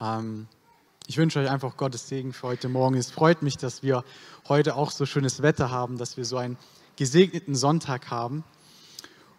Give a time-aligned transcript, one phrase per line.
[0.00, 0.46] Ähm,
[1.06, 2.96] ich wünsche euch einfach Gottes Segen für heute Morgen.
[2.96, 4.04] Es freut mich, dass wir
[4.48, 6.56] heute auch so schönes Wetter haben, dass wir so einen
[6.96, 8.44] gesegneten Sonntag haben.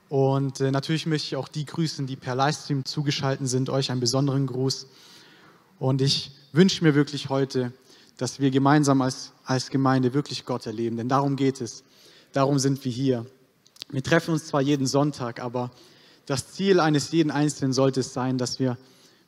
[0.10, 4.02] Und äh, natürlich möchte ich auch die grüßen, die per Livestream zugeschaltet sind, euch einen
[4.02, 4.88] besonderen Gruß.
[5.80, 7.72] Und ich wünsche mir wirklich heute,
[8.18, 11.84] dass wir gemeinsam als, als Gemeinde wirklich Gott erleben, denn darum geht es.
[12.34, 13.26] Darum sind wir hier.
[13.90, 15.72] Wir treffen uns zwar jeden Sonntag, aber
[16.26, 18.78] das Ziel eines jeden Einzelnen sollte es sein, dass wir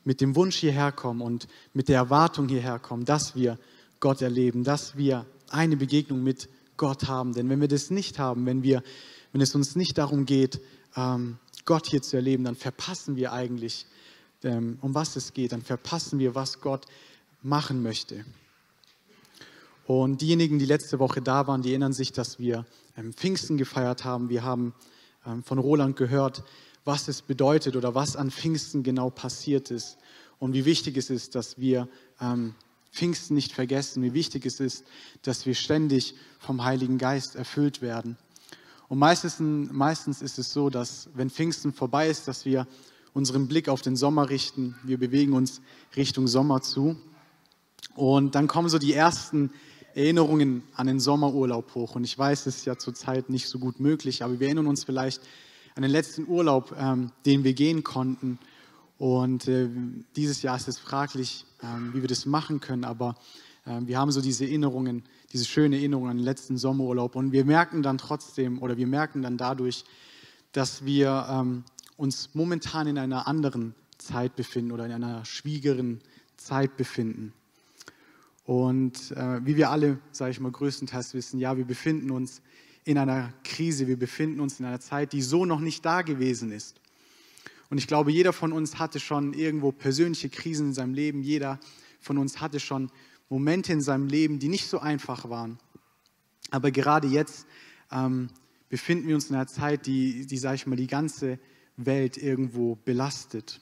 [0.05, 3.57] mit dem Wunsch hierher kommen und mit der Erwartung hierher kommen, dass wir
[4.00, 7.33] Gott erleben, dass wir eine Begegnung mit Gott haben.
[7.33, 8.83] Denn wenn wir das nicht haben, wenn, wir,
[9.31, 10.59] wenn es uns nicht darum geht,
[10.95, 13.86] ähm, Gott hier zu erleben, dann verpassen wir eigentlich,
[14.43, 16.86] ähm, um was es geht, dann verpassen wir, was Gott
[17.42, 18.25] machen möchte.
[19.86, 22.65] Und diejenigen, die letzte Woche da waren, die erinnern sich, dass wir
[22.97, 24.29] ähm, Pfingsten gefeiert haben.
[24.29, 24.73] Wir haben
[25.45, 26.43] von Roland gehört,
[26.86, 29.97] was es bedeutet oder was an Pfingsten genau passiert ist
[30.39, 31.87] und wie wichtig es ist, dass wir
[32.19, 32.56] ähm,
[32.92, 34.86] Pfingsten nicht vergessen, wie wichtig es ist,
[35.23, 38.17] dass wir ständig vom Heiligen Geist erfüllt werden.
[38.88, 42.67] Und meistens, meistens ist es so, dass wenn Pfingsten vorbei ist, dass wir
[43.14, 44.76] unseren Blick auf den Sommer richten.
[44.84, 45.61] Wir bewegen uns
[45.95, 46.95] Richtung Sommer zu.
[47.95, 49.52] Und dann kommen so die ersten
[49.95, 51.95] Erinnerungen an den Sommerurlaub hoch.
[51.95, 54.84] Und ich weiß, es ist ja zurzeit nicht so gut möglich, aber wir erinnern uns
[54.84, 55.22] vielleicht
[55.76, 58.40] an den letzten Urlaub, ähm, den wir gehen konnten.
[58.98, 59.70] Und äh,
[60.16, 63.16] dieses Jahr ist es fraglich, ähm, wie wir das machen können, aber
[63.66, 67.16] äh, wir haben so diese Erinnerungen, diese schöne Erinnerung an den letzten Sommerurlaub.
[67.16, 69.84] Und wir merken dann trotzdem oder wir merken dann dadurch,
[70.52, 71.64] dass wir ähm,
[71.98, 76.02] uns momentan in einer anderen Zeit befinden oder in einer schwierigen
[76.38, 77.34] Zeit befinden.
[78.46, 82.42] Und äh, wie wir alle, sage ich mal, größtenteils wissen, ja, wir befinden uns
[82.86, 86.52] in einer Krise, wir befinden uns in einer Zeit, die so noch nicht da gewesen
[86.52, 86.80] ist.
[87.70, 91.59] Und ich glaube, jeder von uns hatte schon irgendwo persönliche Krisen in seinem Leben, jeder
[92.00, 92.92] von uns hatte schon
[93.30, 95.58] Momente in seinem Leben, die nicht so einfach waren.
[96.52, 97.48] Aber gerade jetzt
[97.92, 98.30] ähm,
[98.70, 101.39] befinden wir uns in einer Zeit, die, die sage ich mal, die ganze
[101.77, 103.60] Welt irgendwo belastet.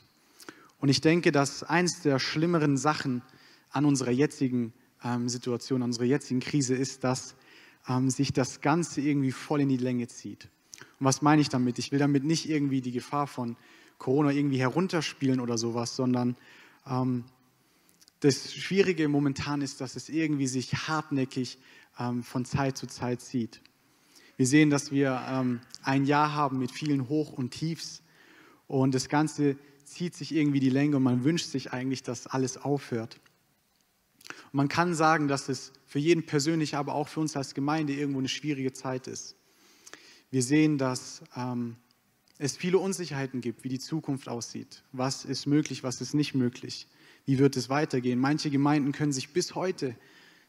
[0.80, 3.22] Und ich denke, dass eins der schlimmeren Sachen
[3.70, 7.36] an unserer jetzigen ähm, Situation, an unserer jetzigen Krise ist, dass
[7.88, 10.50] ähm, sich das Ganze irgendwie voll in die Länge zieht.
[11.00, 11.80] Und was meine ich damit?
[11.80, 13.56] Ich will damit nicht irgendwie die Gefahr von
[13.98, 16.36] Corona irgendwie herunterspielen oder sowas, sondern
[16.88, 17.26] ähm,
[18.20, 21.58] das Schwierige momentan ist, dass es irgendwie sich hartnäckig
[22.00, 23.62] ähm, von Zeit zu Zeit zieht.
[24.38, 28.02] Wir sehen, dass wir ähm, ein Jahr haben mit vielen Hoch- und Tiefs
[28.68, 32.58] und das Ganze zieht sich irgendwie die Länge und man wünscht sich eigentlich, dass alles
[32.58, 33.20] aufhört.
[34.46, 37.94] Und man kann sagen, dass es für jeden persönlich, aber auch für uns als Gemeinde
[37.94, 39.36] irgendwo eine schwierige Zeit ist.
[40.30, 41.76] Wir sehen, dass ähm,
[42.38, 44.84] es viele Unsicherheiten gibt, wie die Zukunft aussieht.
[44.94, 46.88] Was ist möglich, was ist nicht möglich?
[47.26, 48.20] Wie wird es weitergehen?
[48.20, 49.98] Manche Gemeinden können sich bis heute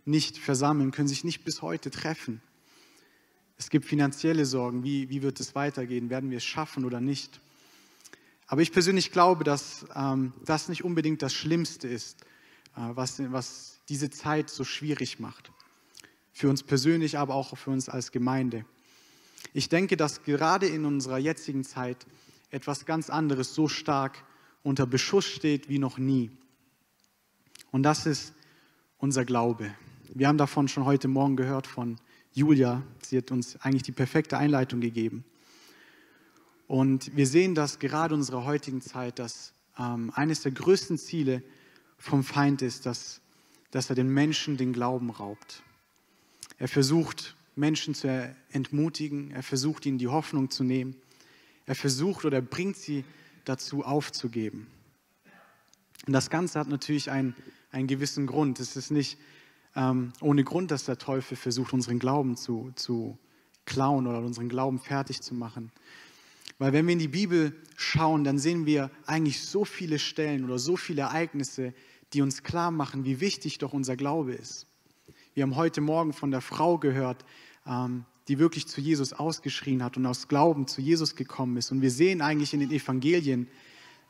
[0.05, 2.41] nicht versammeln, können sich nicht bis heute treffen.
[3.57, 4.85] Es gibt finanzielle Sorgen.
[4.85, 6.09] Wie, wie wird es weitergehen?
[6.09, 7.41] Werden wir es schaffen oder nicht?
[8.47, 12.23] Aber ich persönlich glaube, dass ähm, das nicht unbedingt das Schlimmste ist,
[12.77, 15.53] äh, was, was diese Zeit so schwierig macht.
[16.33, 18.65] Für uns persönlich, aber auch für uns als Gemeinde.
[19.53, 22.07] Ich denke, dass gerade in unserer jetzigen Zeit
[22.51, 24.25] etwas ganz anderes so stark
[24.63, 26.31] unter Beschuss steht wie noch nie.
[27.71, 28.35] Und das ist
[28.99, 29.75] unser Glaube.
[30.15, 31.99] Wir haben davon schon heute Morgen gehört von
[32.33, 32.83] Julia.
[33.03, 35.25] Sie hat uns eigentlich die perfekte Einleitung gegeben.
[36.67, 41.43] Und wir sehen, dass gerade in unserer heutigen Zeit, dass ähm, eines der größten Ziele
[41.97, 43.22] vom Feind ist, dass
[43.73, 45.63] dass er den Menschen den Glauben raubt.
[46.59, 50.97] Er versucht, Menschen zu entmutigen, er versucht, ihnen die Hoffnung zu nehmen,
[51.67, 53.05] er versucht oder bringt sie
[53.45, 54.69] dazu aufzugeben.
[56.07, 57.35] Und das Ganze hat natürlich einen,
[57.71, 58.61] einen gewissen Grund.
[58.61, 59.19] Es ist nicht
[59.75, 63.19] ähm, ohne Grund, dass der Teufel versucht, unseren Glauben zu, zu
[63.65, 65.71] klauen oder unseren Glauben fertig zu machen.
[66.59, 70.59] Weil wenn wir in die Bibel schauen, dann sehen wir eigentlich so viele Stellen oder
[70.59, 71.73] so viele Ereignisse,
[72.13, 74.67] die uns klar machen, wie wichtig doch unser Glaube ist.
[75.35, 77.25] Wir haben heute Morgen von der Frau gehört,
[77.67, 81.73] ähm, die wirklich zu Jesus ausgeschrien hat und aus Glauben zu Jesus gekommen ist.
[81.73, 83.49] Und wir sehen eigentlich in den Evangelien,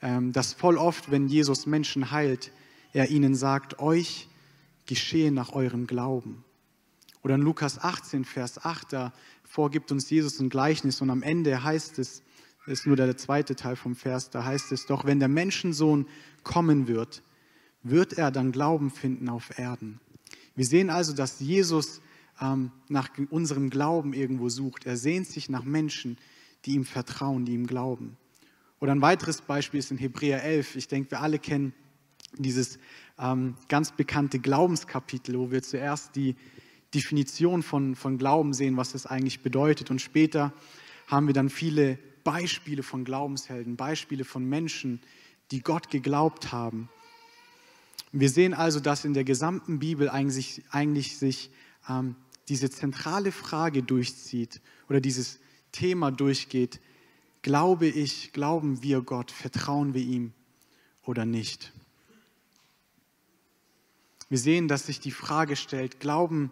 [0.03, 2.53] ähm, dass voll oft, wenn Jesus Menschen heilt,
[2.93, 4.29] er ihnen sagt, euch
[4.87, 6.45] geschehe nach eurem Glauben.
[7.23, 9.13] Oder in Lukas 18, Vers 8, da
[9.45, 12.23] vorgibt uns Jesus ein Gleichnis und am Ende heißt es,
[12.67, 16.07] das ist nur der zweite Teil vom Vers, da heißt es doch, wenn der Menschensohn
[16.43, 17.23] kommen wird,
[17.83, 20.01] wird er dann Glauben finden auf Erden.
[20.55, 22.01] Wir sehen also, dass Jesus
[22.41, 24.87] ähm, nach unserem Glauben irgendwo sucht.
[24.87, 26.19] Er sehnt sich nach Menschen,
[26.65, 28.17] die ihm vertrauen, die ihm glauben.
[28.81, 30.77] Oder ein weiteres Beispiel ist in Hebräer 11.
[30.77, 31.73] Ich denke, wir alle kennen
[32.39, 32.79] dieses
[33.19, 36.35] ähm, ganz bekannte Glaubenskapitel, wo wir zuerst die
[36.95, 39.91] Definition von, von Glauben sehen, was das eigentlich bedeutet.
[39.91, 40.53] Und später
[41.07, 45.01] haben wir dann viele Beispiele von Glaubenshelden, Beispiele von Menschen,
[45.51, 46.89] die Gott geglaubt haben.
[48.13, 51.51] Wir sehen also, dass in der gesamten Bibel eigentlich, eigentlich sich
[51.89, 52.15] ähm,
[52.49, 55.41] diese zentrale Frage durchzieht oder dieses
[55.73, 56.81] Thema durchgeht.
[57.41, 60.33] Glaube ich, glauben wir Gott, vertrauen wir ihm
[61.05, 61.73] oder nicht?
[64.29, 66.51] Wir sehen, dass sich die Frage stellt, glauben,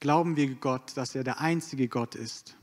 [0.00, 2.56] glauben wir Gott, dass er der einzige Gott ist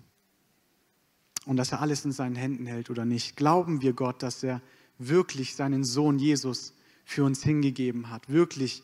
[1.45, 3.35] und dass er alles in seinen Händen hält oder nicht?
[3.35, 4.61] Glauben wir Gott, dass er
[4.97, 8.83] wirklich seinen Sohn Jesus für uns hingegeben hat, wirklich,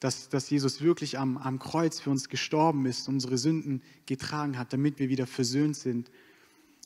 [0.00, 4.72] dass, dass Jesus wirklich am, am Kreuz für uns gestorben ist, unsere Sünden getragen hat,
[4.72, 6.10] damit wir wieder versöhnt sind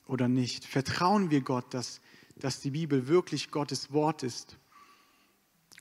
[0.06, 0.64] oder nicht?
[0.64, 2.00] Vertrauen wir Gott, dass,
[2.38, 4.58] dass die Bibel wirklich Gottes Wort ist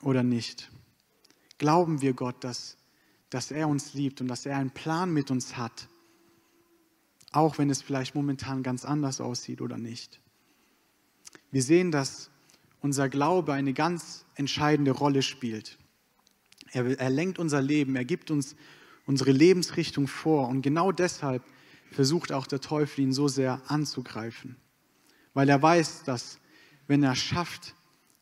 [0.01, 0.71] oder nicht?
[1.57, 2.77] Glauben wir Gott, dass,
[3.30, 5.89] dass er uns liebt und dass er einen Plan mit uns hat,
[7.31, 10.21] auch wenn es vielleicht momentan ganz anders aussieht oder nicht?
[11.51, 12.30] Wir sehen, dass
[12.86, 15.80] unser Glaube eine ganz entscheidende Rolle spielt.
[16.72, 18.56] Er, er lenkt unser Leben, er gibt uns
[19.08, 21.42] unsere Lebensrichtung vor und genau deshalb
[21.90, 24.56] versucht auch der Teufel ihn so sehr anzugreifen,
[25.34, 26.38] weil er weiß, dass
[26.86, 27.74] wenn er schafft,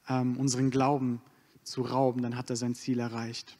[0.07, 1.21] ähm, unseren Glauben
[1.63, 3.57] zu rauben, dann hat er sein Ziel erreicht.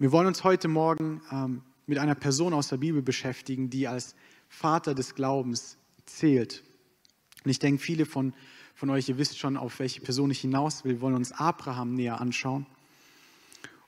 [0.00, 4.16] wir wollen uns heute Morgen ähm, mit einer Person aus der Bibel beschäftigen, die als
[4.48, 6.64] Vater des Glaubens zählt.
[7.44, 8.34] Und ich denke, viele von
[8.74, 12.20] von euch, ihr wisst schon, auf welche Person ich hinaus will, wollen uns Abraham näher
[12.20, 12.66] anschauen.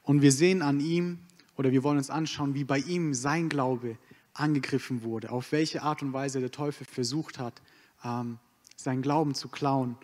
[0.03, 1.19] Und wir sehen an ihm,
[1.57, 3.99] oder wir wollen uns anschauen, wie bei ihm sein Glaube
[4.35, 7.61] angegriffen wurde, auf welche Art und Weise der Teufel versucht hat,
[8.05, 8.39] ähm,
[8.77, 9.97] seinen Glauben zu klauen.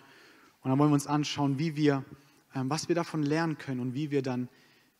[0.62, 2.04] Und dann wollen wir uns anschauen, wie wir,
[2.54, 4.48] ähm, was wir davon lernen können und wie wir dann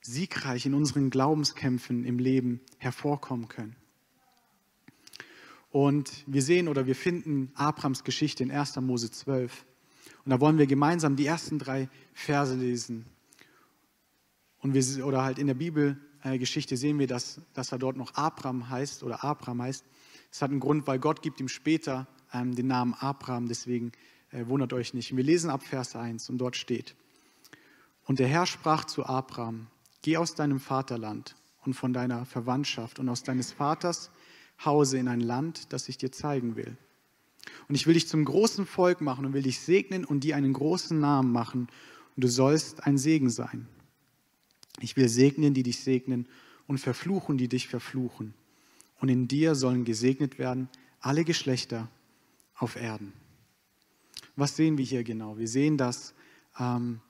[0.03, 3.77] siegreich in unseren Glaubenskämpfen im Leben hervorkommen können.
[5.71, 8.77] Und wir sehen oder wir finden Abrams Geschichte in 1.
[8.83, 9.65] Mose 12.
[10.25, 13.07] Und da wollen wir gemeinsam die ersten drei Verse lesen.
[14.59, 18.69] Und wir, oder halt in der Bibelgeschichte sehen wir, dass, dass er dort noch Abram
[18.71, 19.85] heißt oder Abram heißt.
[20.31, 23.93] Das hat einen Grund, weil Gott gibt ihm später ähm, den Namen Abram, deswegen
[24.31, 25.17] äh, wundert euch nicht.
[25.17, 26.95] Wir lesen ab Vers 1 und dort steht,
[28.05, 29.69] und der Herr sprach zu Abram,
[30.03, 34.11] geh aus deinem Vaterland und von deiner Verwandtschaft und aus deines Vaters
[34.65, 36.77] Hause in ein Land, das ich dir zeigen will.
[37.69, 40.53] Und ich will dich zum großen Volk machen und will dich segnen und dir einen
[40.53, 41.69] großen Namen machen.
[42.17, 43.67] Und du sollst ein Segen sein.
[44.81, 46.29] Ich will segnen, die dich segnen
[46.67, 48.35] und verfluchen, die dich verfluchen.
[49.01, 50.69] Und in dir sollen gesegnet werden
[51.01, 51.89] alle Geschlechter
[52.55, 53.13] auf Erden.
[54.37, 55.37] Was sehen wir hier genau?
[55.37, 56.15] Wir sehen das,
[56.59, 57.01] ähm,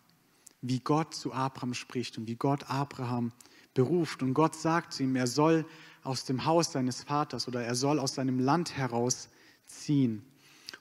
[0.62, 3.32] wie Gott zu Abraham spricht und wie Gott Abraham
[3.74, 4.22] beruft.
[4.22, 5.66] Und Gott sagt zu ihm, er soll
[6.02, 9.28] aus dem Haus seines Vaters oder er soll aus seinem Land heraus
[9.80, 10.24] ziehen.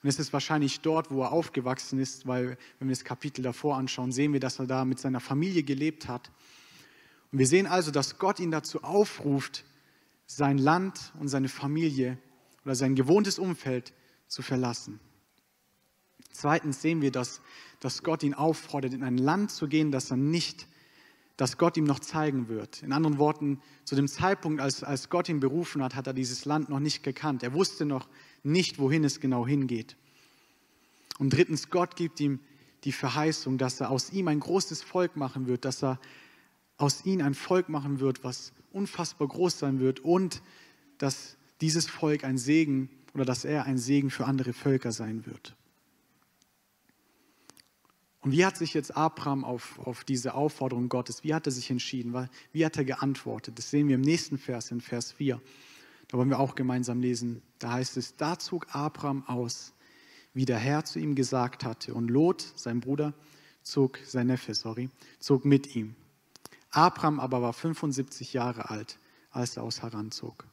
[0.03, 3.77] Und es ist wahrscheinlich dort, wo er aufgewachsen ist, weil wenn wir das Kapitel davor
[3.77, 6.31] anschauen, sehen wir, dass er da mit seiner Familie gelebt hat.
[7.31, 9.63] Und wir sehen also, dass Gott ihn dazu aufruft,
[10.25, 12.17] sein Land und seine Familie
[12.65, 13.93] oder sein gewohntes Umfeld
[14.27, 14.99] zu verlassen.
[16.31, 17.41] Zweitens sehen wir, dass,
[17.79, 20.67] dass Gott ihn auffordert, in ein Land zu gehen, das er nicht
[21.41, 22.83] das Gott ihm noch zeigen wird.
[22.83, 26.45] In anderen Worten, zu dem Zeitpunkt, als, als Gott ihn berufen hat, hat er dieses
[26.45, 27.41] Land noch nicht gekannt.
[27.41, 28.07] Er wusste noch
[28.43, 29.95] nicht, wohin es genau hingeht.
[31.19, 32.39] Und drittens, Gott gibt ihm
[32.83, 36.00] die Verheißung, dass er aus ihm ein großes Volk machen wird, dass er
[36.77, 40.41] aus ihm ein Volk machen wird, was unfassbar groß sein wird und
[40.98, 45.55] dass dieses Volk ein Segen oder dass er ein Segen für andere Völker sein wird.
[48.21, 51.71] Und wie hat sich jetzt Abraham auf, auf diese Aufforderung Gottes, wie hat er sich
[51.71, 52.29] entschieden?
[52.51, 53.57] Wie hat er geantwortet?
[53.57, 55.41] Das sehen wir im nächsten Vers, in Vers 4.
[56.12, 57.41] Da wollen wir auch gemeinsam lesen.
[57.58, 59.74] Da heißt es, da zog Abraham aus,
[60.34, 61.94] wie der Herr zu ihm gesagt hatte.
[61.94, 63.13] Und Lot, sein Bruder,
[63.63, 64.89] zog, sein Neffe, sorry,
[65.20, 65.96] zog mit ihm.
[66.70, 69.00] Abraham aber war 75 Jahre alt,
[69.32, 70.46] als er aus Haran zog.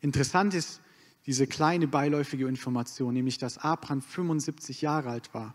[0.00, 0.82] Interessant ist
[1.24, 5.54] diese kleine beiläufige Information, nämlich dass Abraham 75 Jahre alt war.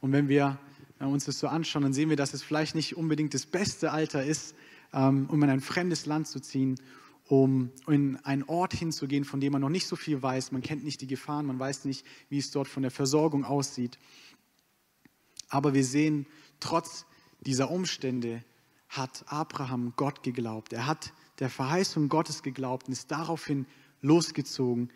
[0.00, 0.58] Und wenn wir
[0.98, 3.92] äh, uns das so anschauen, dann sehen wir, dass es vielleicht nicht unbedingt das beste
[3.92, 4.56] Alter ist,
[4.92, 6.80] ähm, um in ein fremdes Land zu ziehen,
[7.28, 10.52] um in einen Ort hinzugehen, von dem man noch nicht so viel weiß.
[10.52, 13.98] Man kennt nicht die Gefahren, man weiß nicht, wie es dort von der Versorgung aussieht.
[15.48, 16.26] Aber wir sehen,
[16.60, 17.06] trotz
[17.40, 18.44] dieser Umstände
[18.88, 20.72] hat Abraham Gott geglaubt.
[20.72, 23.66] Er hat der Verheißung Gottes geglaubt und ist daraufhin
[24.00, 24.90] losgezogen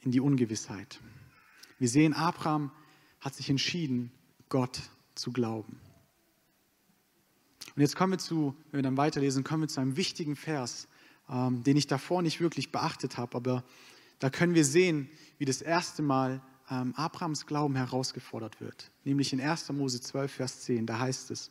[0.00, 1.00] in die Ungewissheit.
[1.78, 2.70] Wir sehen, Abraham
[3.20, 4.10] hat sich entschieden,
[4.48, 4.80] Gott
[5.14, 5.80] zu glauben.
[7.74, 10.88] Und jetzt kommen wir zu, wenn wir dann weiterlesen, kommen wir zu einem wichtigen Vers,
[11.30, 13.64] ähm, den ich davor nicht wirklich beachtet habe, aber
[14.18, 16.40] da können wir sehen, wie das erste Mal
[16.70, 18.90] ähm, Abrahams Glauben herausgefordert wird.
[19.04, 19.70] Nämlich in 1.
[19.72, 21.50] Mose 12, Vers 10, da heißt es,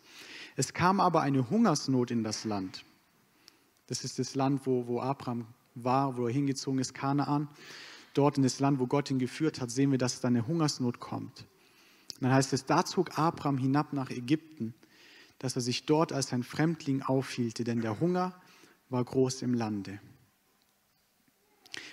[0.56, 2.84] es kam aber eine Hungersnot in das Land.
[3.88, 7.50] Das ist das Land, wo, wo Abraham war, wo er hingezogen ist, Kanaan.
[8.14, 11.00] Dort in das Land, wo Gott ihn geführt hat, sehen wir, dass da eine Hungersnot
[11.00, 11.46] kommt.
[12.16, 14.74] Und dann heißt es, da zog Abraham hinab nach Ägypten,
[15.38, 18.34] dass er sich dort als ein Fremdling aufhielte, denn der Hunger
[18.90, 20.00] war groß im Lande.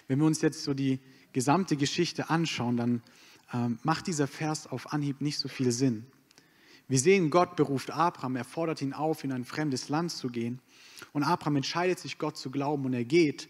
[0.09, 1.01] Wenn wir uns jetzt so die
[1.33, 3.03] gesamte Geschichte anschauen, dann
[3.53, 6.07] ähm, macht dieser Vers auf Anhieb nicht so viel Sinn.
[6.89, 10.61] Wir sehen, Gott beruft Abraham, er fordert ihn auf, in ein fremdes Land zu gehen.
[11.13, 13.49] Und Abraham entscheidet sich, Gott zu glauben und er geht.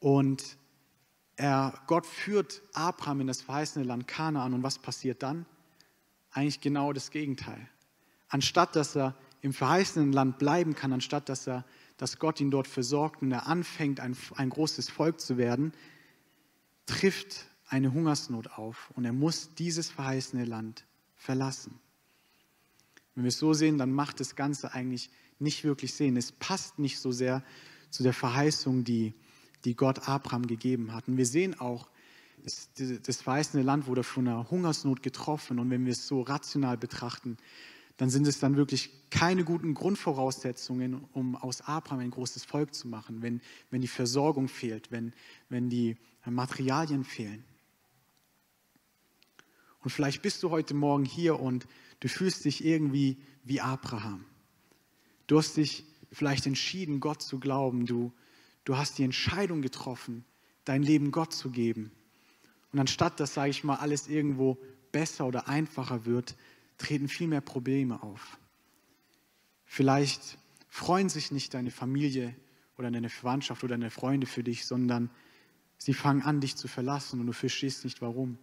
[0.00, 0.56] Und
[1.36, 4.54] er, Gott führt Abraham in das verheißene Land Kanaan.
[4.54, 5.46] Und was passiert dann?
[6.30, 7.68] Eigentlich genau das Gegenteil.
[8.28, 11.64] Anstatt dass er im verheißenen Land bleiben kann, anstatt dass, er,
[11.96, 15.72] dass Gott ihn dort versorgt und er anfängt, ein, ein großes Volk zu werden,
[16.86, 20.84] trifft eine Hungersnot auf und er muss dieses verheißene Land
[21.16, 21.78] verlassen.
[23.14, 26.16] Wenn wir es so sehen, dann macht das Ganze eigentlich nicht wirklich Sinn.
[26.16, 27.42] Es passt nicht so sehr
[27.90, 29.14] zu der Verheißung, die,
[29.64, 31.08] die Gott Abraham gegeben hat.
[31.08, 31.88] Und wir sehen auch,
[32.44, 32.70] das,
[33.02, 35.58] das verheißene Land wurde von einer Hungersnot getroffen.
[35.58, 37.36] Und wenn wir es so rational betrachten,
[38.02, 42.88] dann sind es dann wirklich keine guten Grundvoraussetzungen, um aus Abraham ein großes Volk zu
[42.88, 43.40] machen, wenn,
[43.70, 45.12] wenn die Versorgung fehlt, wenn,
[45.48, 47.44] wenn die Materialien fehlen.
[49.84, 51.68] Und vielleicht bist du heute Morgen hier und
[52.00, 54.24] du fühlst dich irgendwie wie Abraham.
[55.28, 57.86] Du hast dich vielleicht entschieden, Gott zu glauben.
[57.86, 58.12] Du,
[58.64, 60.24] du hast die Entscheidung getroffen,
[60.64, 61.92] dein Leben Gott zu geben.
[62.72, 64.58] Und anstatt dass, sage ich mal, alles irgendwo
[64.90, 66.34] besser oder einfacher wird,
[66.82, 68.38] treten viel mehr Probleme auf.
[69.64, 72.34] Vielleicht freuen sich nicht deine Familie
[72.76, 75.10] oder deine Verwandtschaft oder deine Freunde für dich, sondern
[75.78, 78.38] sie fangen an, dich zu verlassen und du verstehst nicht warum.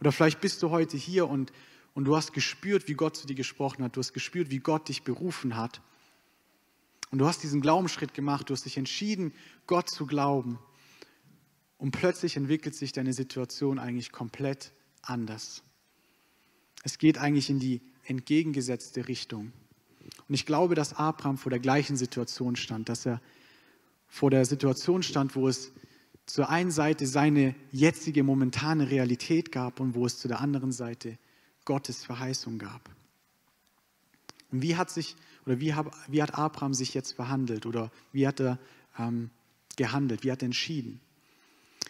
[0.00, 1.52] Oder vielleicht bist du heute hier und,
[1.94, 3.96] und du hast gespürt, wie Gott zu dir gesprochen hat.
[3.96, 5.80] Du hast gespürt, wie Gott dich berufen hat.
[7.10, 8.48] Und du hast diesen Glaubensschritt gemacht.
[8.48, 9.34] Du hast dich entschieden,
[9.66, 10.58] Gott zu glauben.
[11.78, 14.72] Und plötzlich entwickelt sich deine Situation eigentlich komplett
[15.02, 15.62] anders.
[16.82, 19.52] Es geht eigentlich in die entgegengesetzte Richtung.
[20.28, 23.20] Und ich glaube, dass Abraham vor der gleichen Situation stand, dass er
[24.08, 25.72] vor der Situation stand, wo es
[26.26, 31.18] zur einen Seite seine jetzige momentane Realität gab und wo es zu der anderen Seite
[31.64, 32.90] Gottes Verheißung gab.
[34.50, 38.26] Und wie hat sich oder wie, hab, wie hat Abraham sich jetzt verhandelt oder wie
[38.26, 38.58] hat er
[38.98, 39.30] ähm,
[39.76, 41.00] gehandelt, wie hat er entschieden?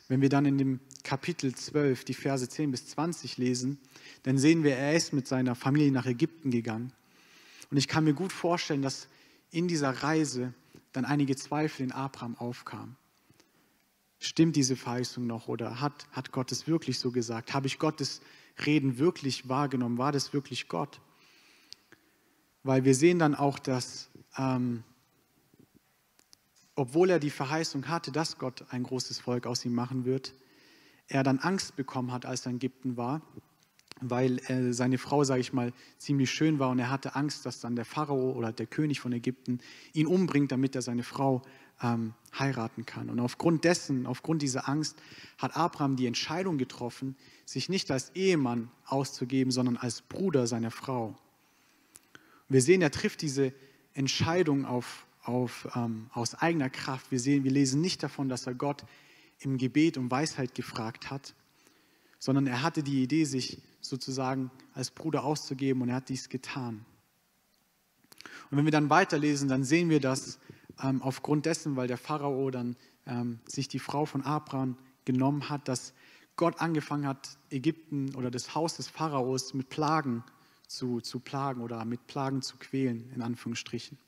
[0.08, 3.78] Wenn wir dann in dem Kapitel 12 die Verse 10 bis 20 lesen,
[4.22, 6.92] dann sehen wir, er ist mit seiner Familie nach Ägypten gegangen.
[7.70, 9.08] Und ich kann mir gut vorstellen, dass
[9.50, 10.54] in dieser Reise
[10.92, 12.96] dann einige Zweifel in Abraham aufkamen.
[14.18, 17.54] Stimmt diese Verheißung noch oder hat, hat Gott es wirklich so gesagt?
[17.54, 18.20] Habe ich Gottes
[18.64, 19.98] Reden wirklich wahrgenommen?
[19.98, 21.00] War das wirklich Gott?
[22.62, 24.84] Weil wir sehen dann auch, dass ähm,
[26.74, 30.34] obwohl er die Verheißung hatte, dass Gott ein großes Volk aus ihm machen wird,
[31.08, 33.22] er dann Angst bekommen hat, als er in Ägypten war,
[34.00, 37.60] weil äh, seine Frau, sage ich mal, ziemlich schön war und er hatte Angst, dass
[37.60, 39.60] dann der Pharao oder der König von Ägypten
[39.92, 41.42] ihn umbringt, damit er seine Frau
[41.82, 43.10] ähm, heiraten kann.
[43.10, 44.96] Und aufgrund dessen, aufgrund dieser Angst,
[45.38, 51.16] hat Abraham die Entscheidung getroffen, sich nicht als Ehemann auszugeben, sondern als Bruder seiner Frau.
[52.48, 53.52] Wir sehen, er trifft diese
[53.94, 57.10] Entscheidung auf, auf, ähm, aus eigener Kraft.
[57.10, 58.84] Wir, sehen, wir lesen nicht davon, dass er Gott
[59.44, 61.34] im Gebet um Weisheit gefragt hat,
[62.18, 66.84] sondern er hatte die Idee, sich sozusagen als Bruder auszugeben und er hat dies getan.
[68.50, 70.38] Und wenn wir dann weiterlesen, dann sehen wir, dass
[70.82, 75.68] ähm, aufgrund dessen, weil der Pharao dann ähm, sich die Frau von Abraham genommen hat,
[75.68, 75.92] dass
[76.36, 80.24] Gott angefangen hat, Ägypten oder das Haus des Pharaos mit Plagen
[80.66, 83.98] zu, zu plagen oder mit Plagen zu quälen, in Anführungsstrichen.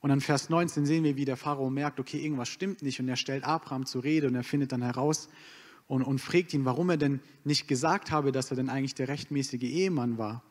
[0.00, 3.08] Und dann Vers 19 sehen wir, wie der Pharao merkt, okay, irgendwas stimmt nicht und
[3.08, 5.28] er stellt Abraham zur Rede und er findet dann heraus
[5.88, 9.08] und, und fragt ihn, warum er denn nicht gesagt habe, dass er denn eigentlich der
[9.08, 10.42] rechtmäßige Ehemann war.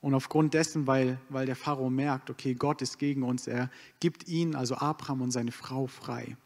[0.00, 4.28] Und aufgrund dessen, weil, weil der Pharao merkt, okay, Gott ist gegen uns, er gibt
[4.28, 6.36] ihn, also Abraham und seine Frau frei.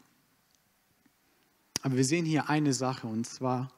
[1.81, 3.71] Aber wir sehen hier eine Sache und zwar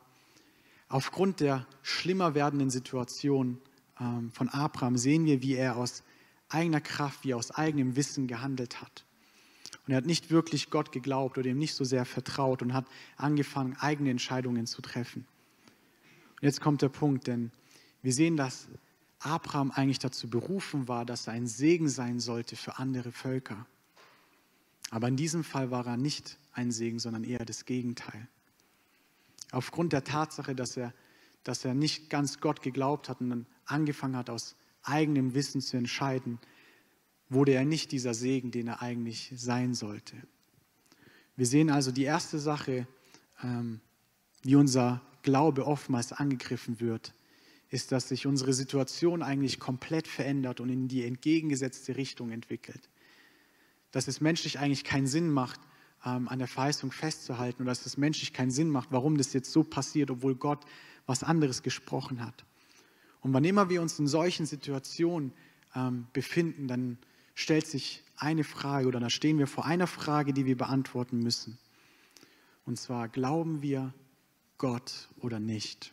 [0.90, 3.60] aufgrund der schlimmer werdenden Situation
[4.00, 6.04] ähm, von Abraham sehen wir, wie er aus
[6.56, 9.06] eigener Kraft, wie er aus eigenem Wissen gehandelt hat.
[9.86, 12.86] Und er hat nicht wirklich Gott geglaubt oder ihm nicht so sehr vertraut und hat
[13.18, 15.28] angefangen, eigene Entscheidungen zu treffen.
[16.34, 17.52] Und jetzt kommt der Punkt, denn
[18.02, 18.68] wir sehen, dass
[19.20, 23.66] Abraham eigentlich dazu berufen war, dass er ein Segen sein sollte für andere Völker.
[24.92, 28.28] Aber in diesem Fall war er nicht ein Segen, sondern eher das Gegenteil.
[29.52, 30.94] Aufgrund der Tatsache, dass er,
[31.44, 34.56] dass er nicht ganz Gott geglaubt hat und dann angefangen hat, aus
[34.88, 36.40] eigenem Wissen zu entscheiden,
[37.30, 40.16] wurde er nicht dieser Segen, den er eigentlich sein sollte.
[41.36, 42.88] Wir sehen also die erste Sache,
[43.44, 43.82] ähm,
[44.44, 47.14] wie unser Glaube oftmals angegriffen wird,
[47.70, 52.90] ist, dass sich unsere Situation eigentlich komplett verändert und in die entgegengesetzte Richtung entwickelt.
[53.92, 55.60] Dass es menschlich eigentlich keinen Sinn macht,
[56.06, 59.52] ähm, an der Verheißung festzuhalten oder dass es menschlich keinen Sinn macht, warum das jetzt
[59.52, 60.64] so passiert, obwohl Gott
[61.06, 62.46] was anderes gesprochen hat.
[63.26, 65.34] Und wann immer wir uns in solchen Situationen
[65.74, 67.00] ähm, befinden, dann
[67.34, 71.58] stellt sich eine Frage oder da stehen wir vor einer Frage, die wir beantworten müssen.
[72.68, 73.96] Und zwar, glauben wir
[74.60, 75.92] Gott oder nicht?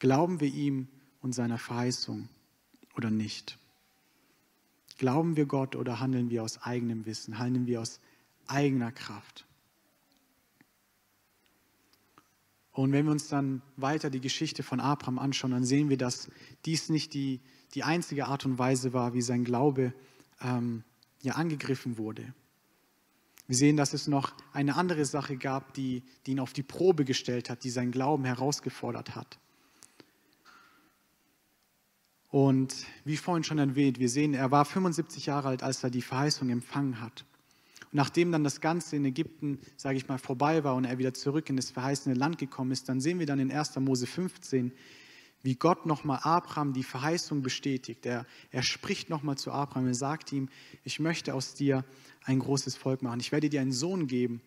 [0.00, 0.88] Glauben wir ihm
[1.22, 2.28] und seiner Verheißung
[2.94, 3.56] oder nicht?
[4.98, 8.00] Glauben wir Gott oder handeln wir aus eigenem Wissen, handeln wir aus
[8.48, 9.46] eigener Kraft?
[12.72, 16.30] Und wenn wir uns dann weiter die Geschichte von Abraham anschauen, dann sehen wir, dass
[16.64, 17.40] dies nicht die,
[17.74, 19.92] die einzige Art und Weise war, wie sein Glaube
[20.40, 20.84] ähm,
[21.22, 22.32] ja, angegriffen wurde.
[23.48, 27.04] Wir sehen, dass es noch eine andere Sache gab, die, die ihn auf die Probe
[27.04, 29.40] gestellt hat, die seinen Glauben herausgefordert hat.
[32.30, 36.02] Und wie vorhin schon erwähnt, wir sehen, er war 75 Jahre alt, als er die
[36.02, 37.24] Verheißung empfangen hat.
[37.92, 41.14] Und nachdem dann das Ganze in Ägypten, sage ich mal, vorbei war und er wieder
[41.14, 43.76] zurück in das verheißene Land gekommen ist, dann sehen wir dann in 1.
[43.80, 44.72] Mose 15,
[45.42, 48.04] wie Gott nochmal Abraham die Verheißung bestätigt.
[48.06, 50.48] Er, er spricht nochmal zu Abraham, er sagt ihm,
[50.84, 51.84] ich möchte aus dir
[52.24, 53.20] ein großes Volk machen.
[53.20, 54.42] Ich werde dir einen Sohn geben.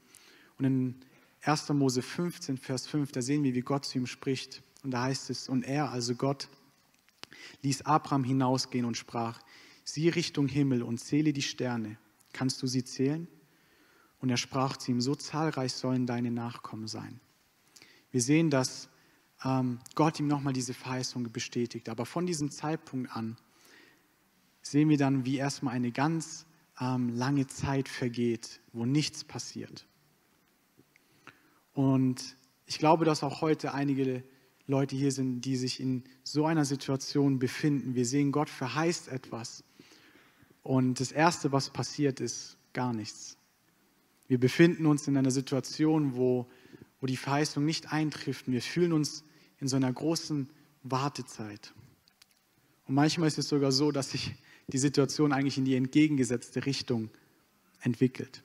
[0.57, 0.95] Und in
[1.41, 1.69] 1.
[1.69, 4.61] Mose 15, Vers 5, da sehen wir, wie Gott zu ihm spricht.
[4.83, 6.47] Und da heißt es, und er, also Gott,
[7.63, 9.41] ließ Abraham hinausgehen und sprach,
[9.83, 11.97] sieh Richtung Himmel und zähle die Sterne.
[12.33, 13.27] Kannst du sie zählen?
[14.19, 17.19] Und er sprach zu ihm, so zahlreich sollen deine Nachkommen sein.
[18.11, 18.89] Wir sehen, dass
[19.43, 21.89] ähm, Gott ihm nochmal diese Verheißung bestätigt.
[21.89, 23.37] Aber von diesem Zeitpunkt an
[24.61, 26.45] sehen wir dann, wie erstmal eine ganz
[26.79, 29.85] ähm, lange Zeit vergeht, wo nichts passiert.
[31.73, 34.23] Und ich glaube, dass auch heute einige
[34.65, 37.95] Leute hier sind, die sich in so einer Situation befinden.
[37.95, 39.63] Wir sehen, Gott verheißt etwas.
[40.63, 43.37] Und das Erste, was passiert, ist gar nichts.
[44.27, 46.49] Wir befinden uns in einer Situation, wo,
[47.01, 48.49] wo die Verheißung nicht eintrifft.
[48.49, 49.23] Wir fühlen uns
[49.59, 50.49] in so einer großen
[50.83, 51.73] Wartezeit.
[52.87, 54.33] Und manchmal ist es sogar so, dass sich
[54.67, 57.09] die Situation eigentlich in die entgegengesetzte Richtung
[57.81, 58.43] entwickelt.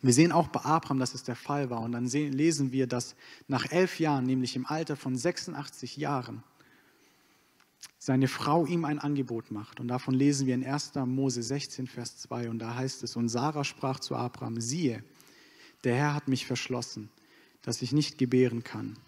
[0.00, 1.80] Wir sehen auch bei Abraham, dass es der Fall war.
[1.80, 3.16] Und dann sehen, lesen wir, dass
[3.48, 6.44] nach elf Jahren, nämlich im Alter von 86 Jahren,
[7.98, 9.80] seine Frau ihm ein Angebot macht.
[9.80, 10.94] Und davon lesen wir in 1.
[11.06, 12.48] Mose 16, Vers 2.
[12.48, 15.02] Und da heißt es, und Sarah sprach zu Abraham, siehe,
[15.84, 17.10] der Herr hat mich verschlossen,
[17.62, 18.98] dass ich nicht gebären kann.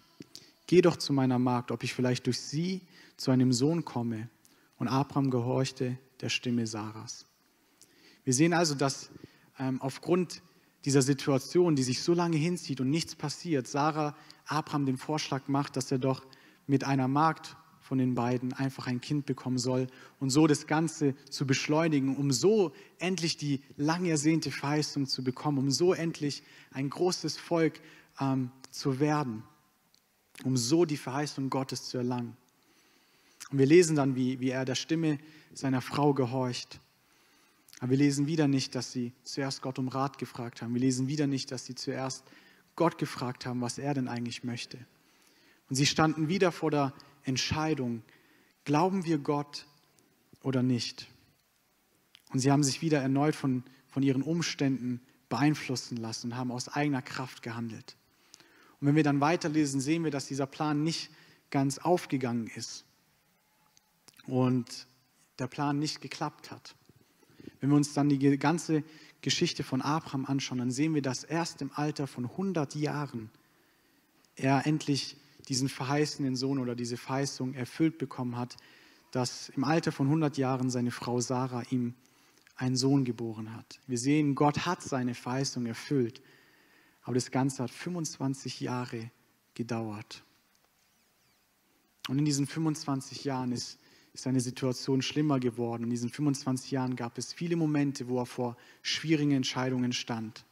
[0.67, 2.81] Geh doch zu meiner Magd, ob ich vielleicht durch sie
[3.17, 4.29] zu einem Sohn komme.
[4.77, 7.25] Und Abraham gehorchte der Stimme Sarahs.
[8.23, 9.09] Wir sehen also, dass
[9.57, 10.41] ähm, aufgrund
[10.85, 15.77] dieser Situation, die sich so lange hinzieht und nichts passiert, Sarah Abraham den Vorschlag macht,
[15.77, 16.25] dass er doch
[16.67, 17.55] mit einer Magd
[17.91, 19.87] von den beiden einfach ein Kind bekommen soll
[20.21, 25.57] und so das Ganze zu beschleunigen, um so endlich die lang ersehnte Verheißung zu bekommen,
[25.57, 27.81] um so endlich ein großes Volk
[28.19, 29.43] ähm, zu werden
[30.43, 32.35] um so die Verheißung Gottes zu erlangen.
[33.51, 35.19] Und wir lesen dann, wie, wie er der Stimme
[35.53, 36.79] seiner Frau gehorcht.
[37.79, 40.73] Aber wir lesen wieder nicht, dass sie zuerst Gott um Rat gefragt haben.
[40.73, 42.23] Wir lesen wieder nicht, dass sie zuerst
[42.75, 44.77] Gott gefragt haben, was er denn eigentlich möchte.
[45.69, 48.03] Und sie standen wieder vor der Entscheidung,
[48.65, 49.65] glauben wir Gott
[50.43, 51.07] oder nicht?
[52.31, 56.69] Und sie haben sich wieder erneut von, von ihren Umständen beeinflussen lassen und haben aus
[56.69, 57.95] eigener Kraft gehandelt.
[58.79, 61.11] Und wenn wir dann weiterlesen, sehen wir, dass dieser Plan nicht
[61.49, 62.85] ganz aufgegangen ist
[64.25, 64.87] und
[65.39, 66.75] der Plan nicht geklappt hat.
[67.59, 68.83] Wenn wir uns dann die ganze
[69.21, 73.29] Geschichte von Abraham anschauen, dann sehen wir, dass erst im Alter von 100 Jahren
[74.35, 75.17] er endlich
[75.49, 78.57] diesen verheißenen Sohn oder diese Verheißung erfüllt bekommen hat,
[79.11, 81.93] dass im Alter von 100 Jahren seine Frau Sarah ihm
[82.55, 83.79] einen Sohn geboren hat.
[83.87, 86.21] Wir sehen, Gott hat seine Verheißung erfüllt.
[87.03, 89.09] Aber das Ganze hat 25 Jahre
[89.53, 90.23] gedauert.
[92.07, 93.79] Und in diesen 25 Jahren ist,
[94.13, 95.83] ist seine Situation schlimmer geworden.
[95.83, 100.45] In diesen 25 Jahren gab es viele Momente, wo er vor schwierigen Entscheidungen stand.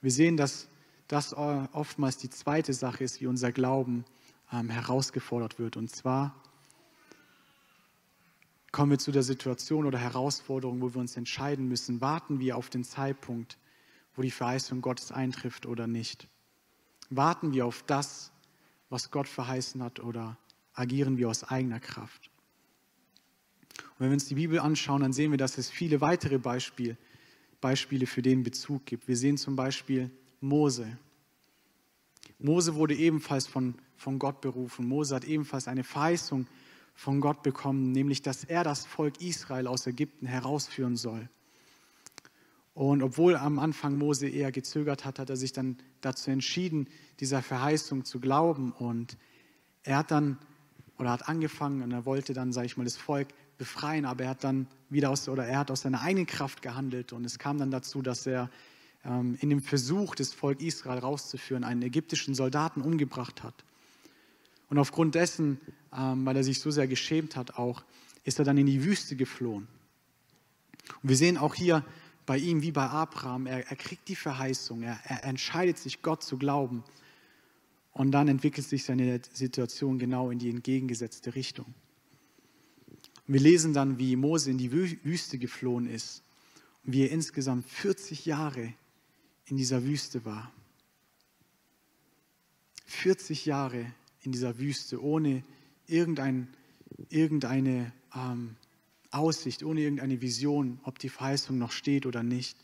[0.00, 0.68] Wir sehen, dass
[1.08, 4.04] das oftmals die zweite Sache ist, wie unser Glauben
[4.52, 5.76] ähm, herausgefordert wird.
[5.76, 6.34] Und zwar,
[8.72, 12.68] kommen wir zu der Situation oder Herausforderung, wo wir uns entscheiden müssen, warten wir auf
[12.70, 13.56] den Zeitpunkt,
[14.14, 16.28] wo die Verheißung Gottes eintrifft oder nicht.
[17.08, 18.32] Warten wir auf das,
[18.90, 20.36] was Gott verheißen hat oder
[20.74, 22.30] agieren wir aus eigener Kraft?
[23.78, 26.96] Und wenn wir uns die Bibel anschauen, dann sehen wir, dass es viele weitere Beispiele,
[27.60, 29.08] Beispiele für den Bezug gibt.
[29.08, 30.10] Wir sehen zum Beispiel
[30.46, 30.98] Mose.
[32.38, 34.86] Mose wurde ebenfalls von, von Gott berufen.
[34.86, 36.46] Mose hat ebenfalls eine Verheißung
[36.94, 41.28] von Gott bekommen, nämlich dass er das Volk Israel aus Ägypten herausführen soll.
[42.74, 46.88] Und obwohl am Anfang Mose eher gezögert hat, hat er sich dann dazu entschieden,
[47.20, 48.72] dieser Verheißung zu glauben.
[48.72, 49.16] Und
[49.82, 50.38] er hat dann
[50.98, 53.28] oder hat angefangen und er wollte dann, sage ich mal, das Volk
[53.58, 57.12] befreien, aber er hat dann wieder aus oder er hat aus seiner eigenen Kraft gehandelt
[57.12, 58.50] und es kam dann dazu, dass er
[59.06, 63.64] in dem Versuch, das Volk Israel rauszuführen, einen ägyptischen Soldaten umgebracht hat.
[64.68, 65.60] Und aufgrund dessen,
[65.96, 67.84] ähm, weil er sich so sehr geschämt hat, auch
[68.24, 69.68] ist er dann in die Wüste geflohen.
[71.02, 71.84] Und wir sehen auch hier
[72.26, 76.24] bei ihm wie bei Abraham, er, er kriegt die Verheißung, er, er entscheidet sich, Gott
[76.24, 76.82] zu glauben.
[77.92, 81.72] Und dann entwickelt sich seine Situation genau in die entgegengesetzte Richtung.
[83.28, 86.22] Wir lesen dann, wie Mose in die Wüste geflohen ist
[86.84, 88.74] und wie er insgesamt 40 Jahre
[89.46, 90.52] in dieser Wüste war.
[92.86, 93.86] 40 Jahre
[94.20, 95.44] in dieser Wüste ohne
[95.86, 96.48] irgendein,
[97.08, 98.56] irgendeine ähm,
[99.10, 102.56] Aussicht, ohne irgendeine Vision, ob die Verheißung noch steht oder nicht.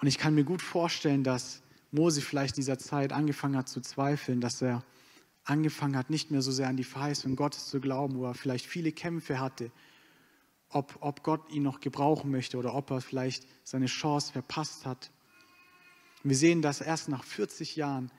[0.00, 3.80] Und ich kann mir gut vorstellen, dass Mose vielleicht in dieser Zeit angefangen hat zu
[3.80, 4.84] zweifeln, dass er
[5.44, 8.66] angefangen hat, nicht mehr so sehr an die Verheißung Gottes zu glauben, wo er vielleicht
[8.66, 9.70] viele Kämpfe hatte,
[10.68, 15.10] ob, ob Gott ihn noch gebrauchen möchte oder ob er vielleicht seine Chance verpasst hat.
[16.22, 18.10] Wir sehen, dass erst nach 40 Jahren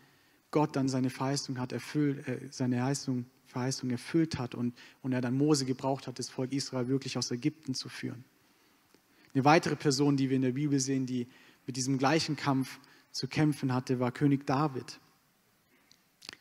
[0.52, 5.22] Gott dann seine Verheißung hat erfüllt, äh, seine Verheißung, Verheißung erfüllt hat und, und er
[5.22, 8.24] dann Mose gebraucht hat, das Volk Israel wirklich aus Ägypten zu führen.
[9.34, 11.28] Eine weitere Person, die wir in der Bibel sehen, die
[11.68, 12.80] mit diesem gleichen Kampf
[13.12, 15.00] zu kämpfen hatte, war König David.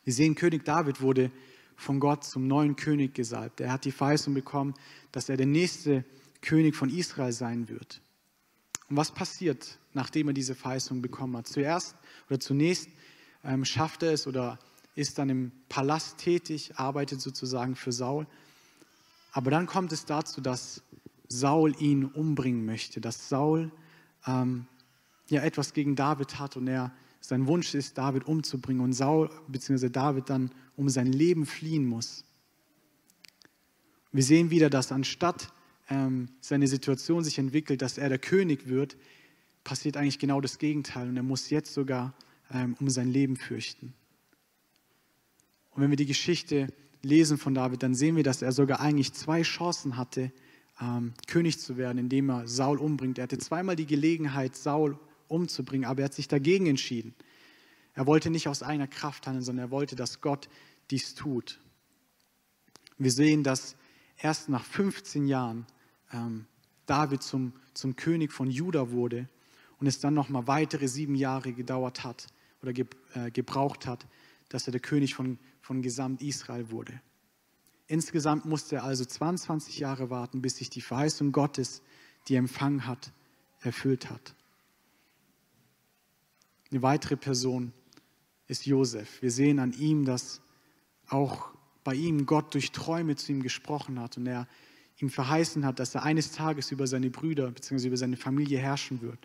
[0.03, 1.31] Wir sehen, König David wurde
[1.75, 3.61] von Gott zum neuen König gesalbt.
[3.61, 4.73] Er hat die Verheißung bekommen,
[5.11, 6.03] dass er der nächste
[6.41, 8.01] König von Israel sein wird.
[8.89, 11.47] Und was passiert, nachdem er diese Verheißung bekommen hat?
[11.47, 11.95] Zuerst
[12.27, 12.89] oder zunächst
[13.43, 14.59] ähm, schafft er es oder
[14.95, 18.27] ist dann im Palast tätig, arbeitet sozusagen für Saul.
[19.31, 20.81] Aber dann kommt es dazu, dass
[21.27, 23.71] Saul ihn umbringen möchte, dass Saul
[24.25, 24.65] ähm,
[25.29, 29.89] ja etwas gegen David hat und er sein Wunsch ist, David umzubringen und Saul bzw.
[29.89, 32.23] David dann um sein Leben fliehen muss.
[34.11, 35.51] Wir sehen wieder, dass anstatt
[35.89, 38.97] ähm, seine Situation sich entwickelt, dass er der König wird,
[39.63, 42.13] passiert eigentlich genau das Gegenteil und er muss jetzt sogar
[42.51, 43.93] ähm, um sein Leben fürchten.
[45.71, 46.67] Und wenn wir die Geschichte
[47.01, 50.31] lesen von David, dann sehen wir, dass er sogar eigentlich zwei Chancen hatte,
[50.81, 53.17] ähm, König zu werden, indem er Saul umbringt.
[53.17, 54.97] Er hatte zweimal die Gelegenheit, Saul
[55.27, 57.13] umzubringen, aber er hat sich dagegen entschieden.
[57.93, 60.49] Er wollte nicht aus eigener Kraft handeln, sondern er wollte, dass Gott
[60.89, 61.59] dies tut.
[62.97, 63.75] Wir sehen, dass
[64.17, 65.65] erst nach 15 Jahren
[66.11, 66.45] ähm,
[66.85, 69.29] David zum, zum König von Juda wurde
[69.79, 72.27] und es dann nochmal weitere sieben Jahre gedauert hat
[72.61, 74.07] oder ge, äh, gebraucht hat,
[74.49, 76.99] dass er der König von, von Gesamt Israel wurde.
[77.87, 81.81] Insgesamt musste er also 22 Jahre warten, bis sich die Verheißung Gottes,
[82.27, 83.11] die er empfangen hat,
[83.61, 84.35] erfüllt hat.
[86.71, 87.73] Eine weitere Person
[88.47, 89.21] ist Josef.
[89.21, 90.41] Wir sehen an ihm, dass
[91.07, 91.51] auch
[91.83, 94.47] bei ihm Gott durch Träume zu ihm gesprochen hat und er
[95.01, 97.87] ihm verheißen hat, dass er eines Tages über seine Brüder bzw.
[97.87, 99.19] über seine Familie herrschen wird.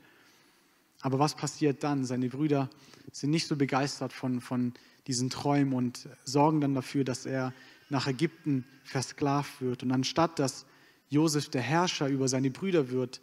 [1.00, 2.04] Aber was passiert dann?
[2.04, 2.70] Seine Brüder
[3.12, 4.72] sind nicht so begeistert von, von
[5.06, 7.52] diesen Träumen und sorgen dann dafür, dass er
[7.90, 9.82] nach Ägypten versklavt wird.
[9.82, 10.64] Und anstatt dass
[11.10, 13.20] Josef der Herrscher über seine Brüder wird,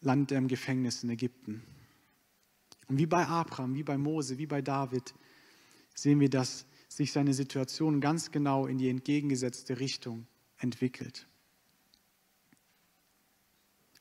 [0.00, 1.62] landet er im Gefängnis in Ägypten.
[2.88, 5.14] Und wie bei Abraham, wie bei Mose, wie bei David
[5.94, 10.26] sehen wir, dass sich seine Situation ganz genau in die entgegengesetzte Richtung
[10.58, 11.28] entwickelt.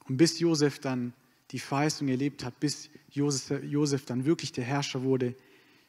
[0.09, 1.13] Und bis Josef dann
[1.51, 5.35] die Verheißung erlebt hat, bis Josef, Josef dann wirklich der Herrscher wurde,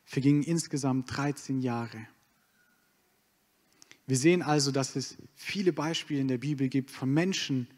[0.05, 2.07] vergingen insgesamt 13 Jahre.
[4.07, 7.69] Wir sehen also, dass es viele Beispiele in der Bibel gibt von Menschen,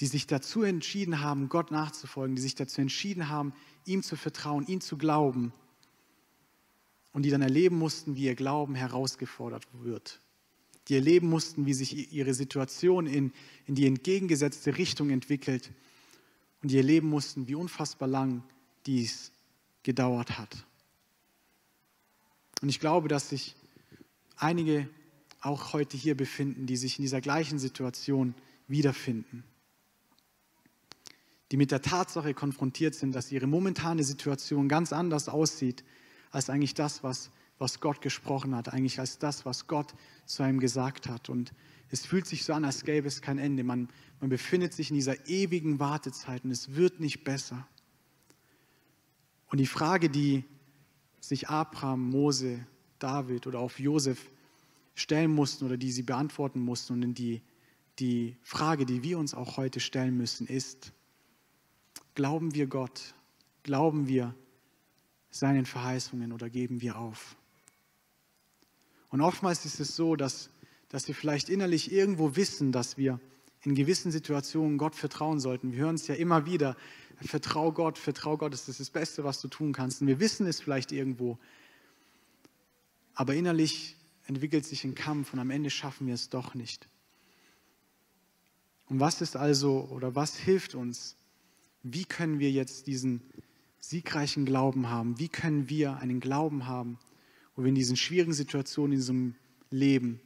[0.00, 3.52] die sich dazu entschieden haben, Gott nachzufolgen, die sich dazu entschieden haben,
[3.84, 5.52] ihm zu vertrauen, ihm zu glauben
[7.12, 10.20] und die dann erleben mussten, wie ihr Glauben herausgefordert wird.
[10.88, 13.32] Die erleben mussten, wie sich ihre Situation in,
[13.66, 15.70] in die entgegengesetzte Richtung entwickelt
[16.62, 18.42] und die erleben mussten, wie unfassbar lang
[18.86, 19.32] dies
[19.82, 20.66] gedauert hat.
[22.60, 23.54] Und ich glaube, dass sich
[24.36, 24.88] einige
[25.40, 28.34] auch heute hier befinden, die sich in dieser gleichen Situation
[28.66, 29.44] wiederfinden.
[31.52, 35.84] Die mit der Tatsache konfrontiert sind, dass ihre momentane Situation ganz anders aussieht
[36.30, 39.94] als eigentlich das, was, was Gott gesprochen hat, eigentlich als das, was Gott
[40.26, 41.28] zu einem gesagt hat.
[41.28, 41.52] Und
[41.90, 43.64] es fühlt sich so an, als gäbe es kein Ende.
[43.64, 43.88] Man,
[44.20, 47.66] man befindet sich in dieser ewigen Wartezeit und es wird nicht besser.
[49.48, 50.44] Und die Frage, die
[51.20, 52.66] sich Abraham, Mose,
[52.98, 54.30] David oder auch Josef
[54.94, 57.42] stellen mussten oder die sie beantworten mussten und die,
[57.98, 60.92] die Frage, die wir uns auch heute stellen müssen, ist,
[62.14, 63.14] glauben wir Gott?
[63.62, 64.34] Glauben wir
[65.30, 67.36] seinen Verheißungen oder geben wir auf?
[69.14, 70.50] Und oftmals ist es so, dass,
[70.88, 73.20] dass wir vielleicht innerlich irgendwo wissen, dass wir
[73.62, 75.70] in gewissen Situationen Gott vertrauen sollten.
[75.70, 76.76] Wir hören es ja immer wieder,
[77.20, 80.00] vertrau Gott, vertrau Gott, das ist das Beste, was du tun kannst.
[80.00, 81.38] Und wir wissen es vielleicht irgendwo,
[83.14, 83.94] aber innerlich
[84.26, 86.88] entwickelt sich ein Kampf und am Ende schaffen wir es doch nicht.
[88.88, 91.14] Und was ist also oder was hilft uns?
[91.84, 93.22] Wie können wir jetzt diesen
[93.78, 95.20] siegreichen Glauben haben?
[95.20, 96.98] Wie können wir einen Glauben haben,
[97.54, 99.34] wo wir in diesen schwierigen Situationen in diesem
[99.70, 100.20] Leben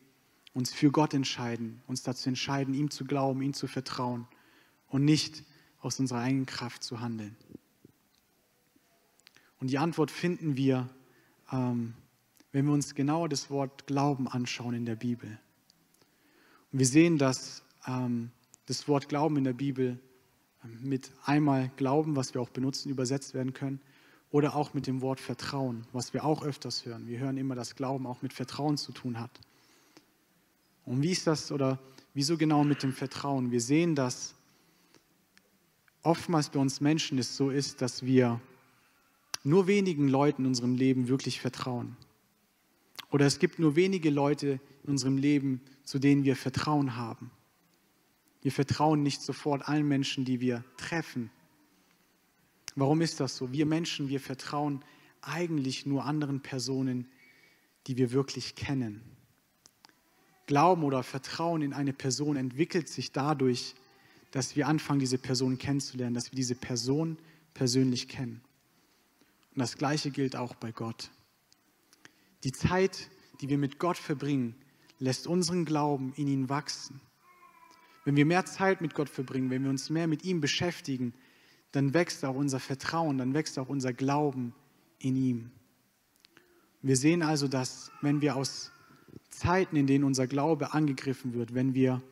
[0.55, 4.27] uns für Gott entscheiden, uns dazu entscheiden, ihm zu glauben, ihm zu vertrauen
[4.89, 5.45] und nicht
[5.81, 7.37] aus unserer eigenen Kraft zu handeln.
[9.61, 10.89] Und die Antwort finden wir,
[11.53, 11.95] ähm,
[12.53, 15.39] wenn wir uns genauer das Wort Glauben anschauen in der Bibel.
[16.73, 18.31] Und wir sehen, dass ähm,
[18.67, 19.99] das Wort Glauben in der Bibel
[20.65, 23.81] ähm, mit einmal Glauben, was wir auch benutzen, übersetzt werden können,
[24.31, 27.07] oder auch mit dem Wort Vertrauen, was wir auch öfters hören.
[27.07, 29.31] Wir hören immer, dass Glauben auch mit Vertrauen zu tun hat.
[30.85, 31.79] Und wie ist das oder
[32.15, 33.51] wieso genau mit dem Vertrauen?
[33.51, 34.35] Wir sehen, dass
[36.03, 38.41] oftmals bei uns Menschen es so ist, dass wir
[39.45, 41.97] nur wenigen Leuten in unserem Leben wirklich vertrauen.
[43.11, 47.31] Oder es gibt nur wenige Leute in unserem Leben, zu denen wir Vertrauen haben.
[48.43, 51.31] Wir vertrauen nicht sofort allen Menschen, die wir treffen.
[52.79, 53.51] Warum ist das so?
[53.51, 54.85] Wir Menschen, wir vertrauen
[55.21, 57.09] eigentlich nur anderen Personen,
[57.89, 59.03] die wir wirklich kennen.
[60.47, 63.75] Glauben oder Vertrauen in eine Person entwickelt sich dadurch,
[64.31, 67.19] dass wir anfangen, diese Person kennenzulernen, dass wir diese Person
[67.53, 68.43] persönlich kennen.
[69.55, 71.11] Und das Gleiche gilt auch bei Gott.
[72.45, 73.11] Die Zeit,
[73.41, 74.55] die wir mit Gott verbringen,
[75.01, 77.01] lässt unseren Glauben in ihn wachsen.
[78.05, 81.13] Wenn wir mehr Zeit mit Gott verbringen, wenn wir uns mehr mit ihm beschäftigen,
[81.73, 84.55] dann wächst auch unser Vertrauen, dann wächst auch unser Glauben
[84.99, 85.51] in ihm.
[86.83, 88.73] Wir sehen also, dass wenn wir aus
[89.31, 92.03] Zeiten, in denen unser Glaube angegriffen wird, wenn wir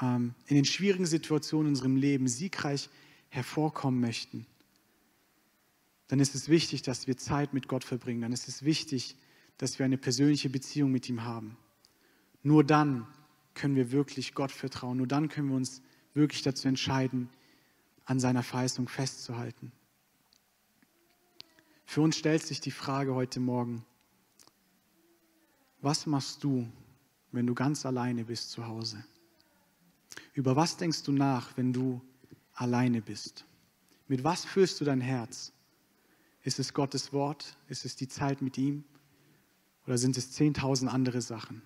[0.00, 2.88] ähm, in den schwierigen Situationen in unserem Leben siegreich
[3.28, 4.46] hervorkommen möchten,
[6.08, 8.20] dann ist es wichtig, dass wir Zeit mit Gott verbringen.
[8.20, 9.16] Dann ist es wichtig,
[9.58, 11.56] dass wir eine persönliche Beziehung mit ihm haben.
[12.42, 13.06] Nur dann
[13.54, 14.98] können wir wirklich Gott vertrauen.
[14.98, 15.82] Nur dann können wir uns
[16.14, 17.28] wirklich dazu entscheiden,
[18.06, 19.72] an seiner Verheißung festzuhalten.
[21.84, 23.84] Für uns stellt sich die Frage heute Morgen,
[25.80, 26.66] was machst du,
[27.32, 29.04] wenn du ganz alleine bist zu Hause?
[30.32, 32.00] Über was denkst du nach, wenn du
[32.54, 33.44] alleine bist?
[34.08, 35.52] Mit was fühlst du dein Herz?
[36.42, 37.56] Ist es Gottes Wort?
[37.68, 38.84] Ist es die Zeit mit ihm?
[39.86, 41.62] Oder sind es zehntausend andere Sachen?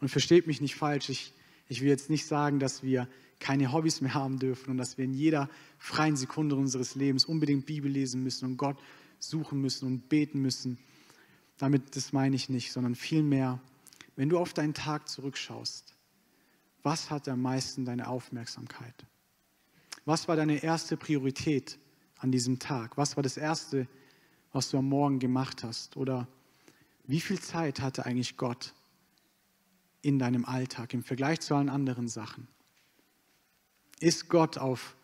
[0.00, 1.34] Und versteht mich nicht falsch, ich,
[1.68, 3.08] ich will jetzt nicht sagen, dass wir
[3.40, 5.48] keine Hobbys mehr haben dürfen und dass wir in jeder
[5.78, 8.78] freien Sekunde unseres Lebens unbedingt Bibel lesen müssen und Gott
[9.18, 10.78] suchen müssen und beten müssen.
[11.56, 13.60] Damit, das meine ich nicht, sondern vielmehr,
[14.16, 15.94] wenn du auf deinen Tag zurückschaust,
[16.82, 18.94] was hat am meisten deine Aufmerksamkeit?
[20.04, 21.78] Was war deine erste Priorität
[22.18, 22.96] an diesem Tag?
[22.96, 23.86] Was war das Erste,
[24.52, 25.96] was du am Morgen gemacht hast?
[25.96, 26.28] Oder
[27.06, 28.74] wie viel Zeit hatte eigentlich Gott
[30.02, 32.48] in deinem Alltag im Vergleich zu allen anderen Sachen?
[34.00, 34.96] Ist Gott auf,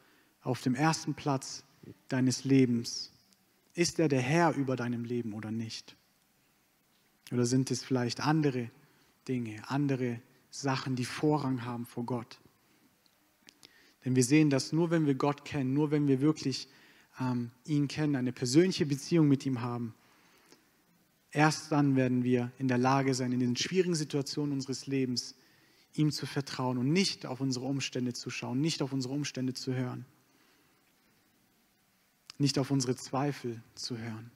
[0.42, 1.64] auf dem ersten Platz
[2.08, 3.12] deines Lebens?
[3.74, 5.96] Ist er der Herr über deinem Leben oder nicht?
[7.32, 8.70] Oder sind es vielleicht andere
[9.26, 12.38] Dinge, andere Sachen, die Vorrang haben vor Gott.
[14.04, 16.68] Denn wir sehen, dass nur wenn wir Gott kennen, nur wenn wir wirklich
[17.18, 19.94] ähm, ihn kennen, eine persönliche Beziehung mit ihm haben,
[21.30, 25.34] erst dann werden wir in der Lage sein, in den schwierigen Situationen unseres Lebens
[25.94, 29.74] ihm zu vertrauen und nicht auf unsere Umstände zu schauen, nicht auf unsere Umstände zu
[29.74, 30.04] hören,
[32.38, 34.30] nicht auf unsere Zweifel zu hören.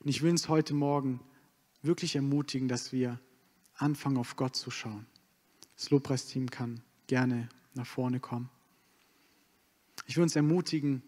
[0.00, 1.20] Und ich will uns heute Morgen
[1.82, 3.18] wirklich ermutigen, dass wir
[3.74, 5.06] anfangen, auf Gott zu schauen.
[5.76, 8.50] Das Lobpreisteam kann gerne nach vorne kommen.
[10.06, 11.02] Ich will uns ermutigen,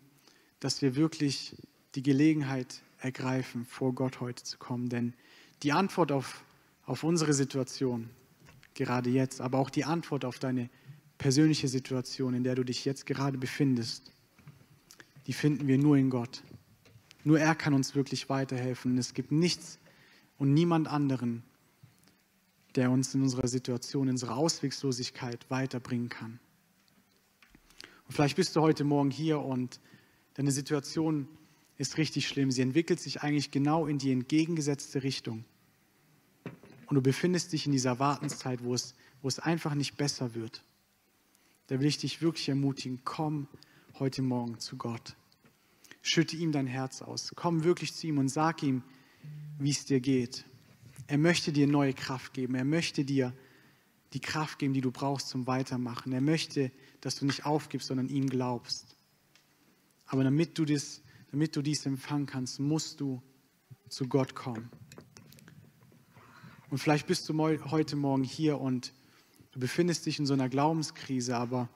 [0.60, 1.56] dass wir wirklich
[1.94, 4.88] die Gelegenheit ergreifen, vor Gott heute zu kommen.
[4.88, 5.14] Denn
[5.62, 6.44] die Antwort auf,
[6.86, 8.10] auf unsere Situation,
[8.74, 10.68] gerade jetzt, aber auch die Antwort auf deine
[11.18, 14.12] persönliche Situation, in der du dich jetzt gerade befindest,
[15.26, 16.42] die finden wir nur in Gott.
[17.22, 18.98] Nur er kann uns wirklich weiterhelfen.
[18.98, 19.78] Es gibt nichts
[20.36, 21.42] und niemand anderen,
[22.74, 26.38] der uns in unserer Situation, in unserer Ausweglosigkeit weiterbringen kann.
[28.06, 29.80] Und vielleicht bist du heute Morgen hier und
[30.34, 31.28] deine Situation
[31.78, 32.50] ist richtig schlimm.
[32.50, 35.44] Sie entwickelt sich eigentlich genau in die entgegengesetzte Richtung.
[36.94, 40.62] Und du befindest dich in dieser Wartenszeit, wo es, wo es einfach nicht besser wird.
[41.66, 43.48] Da will ich dich wirklich ermutigen, komm
[43.98, 45.16] heute Morgen zu Gott.
[46.02, 47.32] Schütte ihm dein Herz aus.
[47.34, 48.84] Komm wirklich zu ihm und sag ihm,
[49.58, 50.44] wie es dir geht.
[51.08, 52.54] Er möchte dir neue Kraft geben.
[52.54, 53.34] Er möchte dir
[54.12, 56.12] die Kraft geben, die du brauchst zum Weitermachen.
[56.12, 58.94] Er möchte, dass du nicht aufgibst, sondern ihm glaubst.
[60.06, 61.02] Aber damit du, das,
[61.32, 63.20] damit du dies empfangen kannst, musst du
[63.88, 64.70] zu Gott kommen.
[66.74, 67.38] Und vielleicht bist du
[67.70, 68.92] heute Morgen hier und
[69.52, 71.68] du befindest dich in so einer Glaubenskrise, aber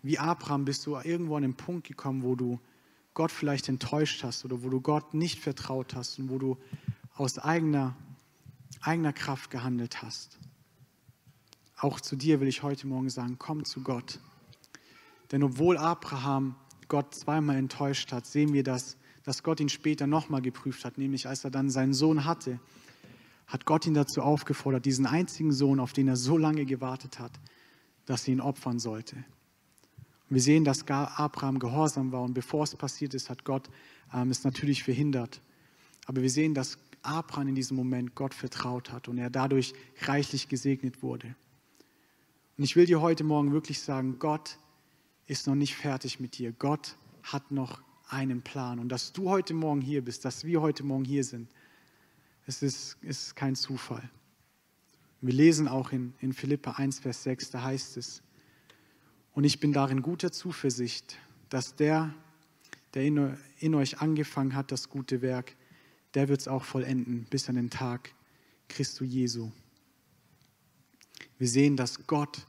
[0.00, 2.60] wie Abraham bist du irgendwo an den Punkt gekommen, wo du
[3.14, 6.56] Gott vielleicht enttäuscht hast oder wo du Gott nicht vertraut hast und wo du
[7.14, 7.96] aus eigener,
[8.80, 10.38] eigener Kraft gehandelt hast.
[11.76, 14.20] Auch zu dir will ich heute Morgen sagen, komm zu Gott.
[15.32, 16.54] Denn obwohl Abraham
[16.86, 21.26] Gott zweimal enttäuscht hat, sehen wir, dass, dass Gott ihn später nochmal geprüft hat, nämlich
[21.26, 22.60] als er dann seinen Sohn hatte,
[23.46, 27.32] hat Gott ihn dazu aufgefordert, diesen einzigen Sohn, auf den er so lange gewartet hat,
[28.06, 29.24] dass er ihn opfern sollte.
[30.30, 33.68] Wir sehen, dass Abraham gehorsam war und bevor es passiert ist, hat Gott
[34.12, 35.42] ähm, es natürlich verhindert.
[36.06, 40.48] Aber wir sehen, dass Abraham in diesem Moment Gott vertraut hat und er dadurch reichlich
[40.48, 41.34] gesegnet wurde.
[42.56, 44.58] Und ich will dir heute Morgen wirklich sagen, Gott
[45.26, 46.52] ist noch nicht fertig mit dir.
[46.52, 48.78] Gott hat noch einen Plan.
[48.78, 51.50] Und dass du heute Morgen hier bist, dass wir heute Morgen hier sind,
[52.46, 54.08] es ist, ist kein Zufall.
[55.20, 58.22] Wir lesen auch in, in Philippa 1, Vers 6, da heißt es,
[59.32, 62.14] und ich bin darin guter Zuversicht, dass der,
[62.92, 65.56] der in, in euch angefangen hat, das gute Werk,
[66.14, 68.14] der wird es auch vollenden bis an den Tag
[68.68, 69.50] Christus Jesu.
[71.38, 72.46] Wir sehen, dass Gott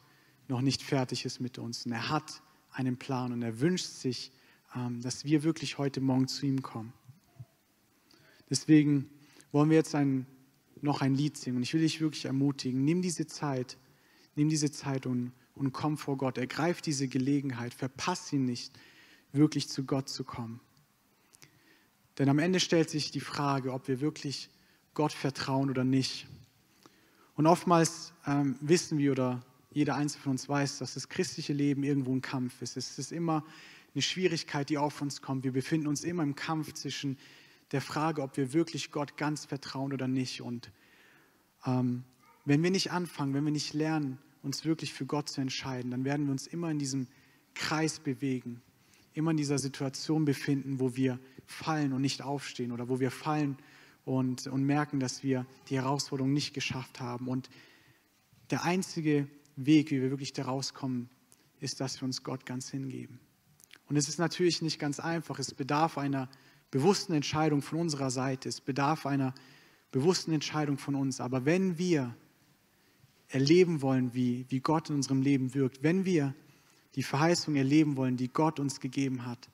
[0.48, 4.32] noch nicht fertig ist mit uns und er hat einen Plan und er wünscht sich,
[4.76, 6.94] ähm, dass wir wirklich heute Morgen zu ihm kommen.
[8.50, 9.10] Deswegen
[9.56, 10.28] wollen wir jetzt ein,
[10.82, 11.56] noch ein Lied singen.
[11.56, 13.78] Und ich will dich wirklich ermutigen, nimm diese Zeit,
[14.36, 16.38] nimm diese Zeit und, und komm vor Gott.
[16.38, 18.78] Ergreif diese Gelegenheit, verpass ihn nicht,
[19.32, 20.60] wirklich zu Gott zu kommen.
[22.18, 24.50] Denn am Ende stellt sich die Frage, ob wir wirklich
[24.94, 26.28] Gott vertrauen oder nicht.
[27.36, 29.42] Und oftmals ähm, wissen wir oder
[29.72, 32.76] jeder Einzelne von uns weiß, dass das christliche Leben irgendwo ein Kampf ist.
[32.76, 33.46] Es ist immer
[33.94, 35.46] eine Schwierigkeit, die auf uns kommt.
[35.46, 37.18] Wir befinden uns immer im Kampf zwischen
[37.76, 40.42] der Frage, ob wir wirklich Gott ganz vertrauen oder nicht.
[40.42, 40.72] Und
[41.66, 42.06] ähm,
[42.46, 46.06] wenn wir nicht anfangen, wenn wir nicht lernen, uns wirklich für Gott zu entscheiden, dann
[46.06, 47.08] werden wir uns immer in diesem
[47.54, 48.62] Kreis bewegen,
[49.14, 53.58] immer in dieser Situation befinden, wo wir fallen und nicht aufstehen oder wo wir fallen
[54.06, 57.28] und, und merken, dass wir die Herausforderung nicht geschafft haben.
[57.28, 57.50] Und
[58.52, 61.10] der einzige Weg, wie wir wirklich da rauskommen,
[61.60, 63.20] ist, dass wir uns Gott ganz hingeben.
[63.90, 65.40] Und es ist natürlich nicht ganz einfach.
[65.40, 66.30] Es bedarf einer
[66.72, 68.50] bewussten Entscheidung von unserer Seite.
[68.50, 69.34] Es bedarf einer
[69.92, 71.22] bewussten Entscheidung von uns.
[71.22, 72.16] Aber wenn wir
[73.30, 76.34] erleben wollen, wie, wie Gott in unserem Leben wirkt, wenn wir
[76.96, 79.50] die Verheißung erleben wollen, die Gott uns gegeben hat,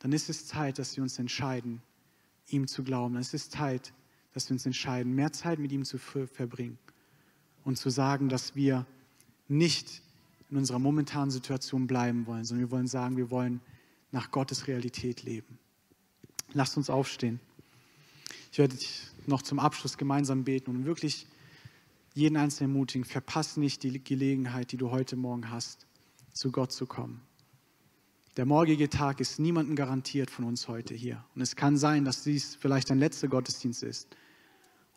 [0.00, 1.82] dann ist es Zeit, dass wir uns entscheiden,
[2.48, 3.16] ihm zu glauben.
[3.16, 3.92] Es ist Zeit,
[4.32, 6.78] dass wir uns entscheiden, mehr Zeit mit ihm zu verbringen
[7.64, 8.86] und zu sagen, dass wir
[9.48, 10.02] nicht
[10.50, 13.60] in unserer momentanen Situation bleiben wollen, sondern wir wollen sagen, wir wollen
[14.12, 15.58] nach Gottes Realität leben.
[16.52, 17.40] Lasst uns aufstehen.
[18.52, 18.76] Ich werde
[19.26, 21.26] noch zum Abschluss gemeinsam beten und wirklich
[22.14, 25.86] jeden Einzelnen ermutigen, verpass nicht die Gelegenheit, die du heute Morgen hast,
[26.32, 27.20] zu Gott zu kommen.
[28.36, 31.24] Der morgige Tag ist niemandem garantiert von uns heute hier.
[31.34, 34.08] Und es kann sein, dass dies vielleicht dein letzter Gottesdienst ist.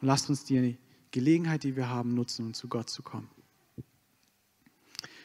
[0.01, 0.77] Und lasst uns die
[1.11, 3.29] Gelegenheit, die wir haben, nutzen, um zu Gott zu kommen.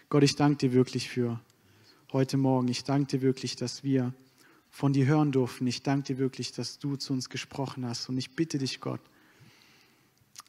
[0.08, 1.40] Gott, ich danke dir wirklich für
[2.12, 2.68] heute Morgen.
[2.68, 4.14] Ich danke dir wirklich, dass wir
[4.78, 5.66] von dir hören durften.
[5.66, 8.08] Ich danke dir wirklich, dass du zu uns gesprochen hast.
[8.08, 9.00] Und ich bitte dich, Gott,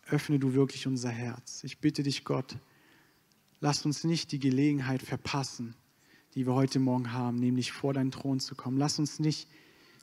[0.08, 1.64] öffne du wirklich unser Herz.
[1.64, 2.56] Ich bitte dich, Gott,
[3.60, 5.74] lass uns nicht die Gelegenheit verpassen,
[6.36, 8.78] die wir heute Morgen haben, nämlich vor deinen Thron zu kommen.
[8.78, 9.48] Lass uns nicht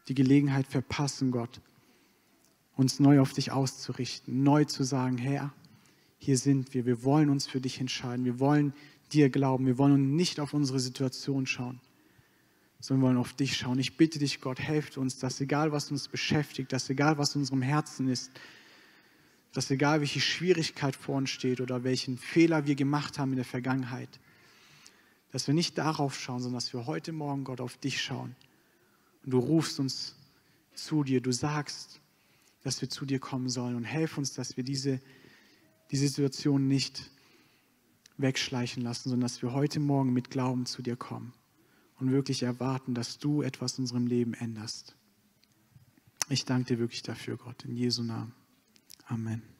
[0.08, 1.60] die Gelegenheit verpassen, Gott,
[2.74, 5.54] uns neu auf dich auszurichten, neu zu sagen, Herr,
[6.18, 8.74] hier sind wir, wir wollen uns für dich entscheiden, wir wollen
[9.12, 11.80] dir glauben, wir wollen nicht auf unsere Situation schauen
[12.86, 13.80] sondern wir wollen auf dich schauen.
[13.80, 17.40] Ich bitte dich, Gott, helft uns, dass egal was uns beschäftigt, dass egal was in
[17.40, 18.30] unserem Herzen ist,
[19.52, 23.44] dass egal welche Schwierigkeit vor uns steht oder welchen Fehler wir gemacht haben in der
[23.44, 24.20] Vergangenheit,
[25.32, 28.36] dass wir nicht darauf schauen, sondern dass wir heute Morgen, Gott, auf dich schauen.
[29.24, 30.14] Und du rufst uns
[30.74, 32.00] zu dir, du sagst,
[32.62, 35.00] dass wir zu dir kommen sollen und helf uns, dass wir diese,
[35.90, 37.10] diese Situation nicht
[38.16, 41.32] wegschleichen lassen, sondern dass wir heute Morgen mit Glauben zu dir kommen
[41.98, 44.96] und wirklich erwarten, dass du etwas in unserem Leben änderst.
[46.28, 48.34] Ich danke dir wirklich dafür, Gott, in Jesu Namen.
[49.06, 49.55] Amen.